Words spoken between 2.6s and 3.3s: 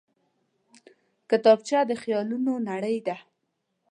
نړۍ ده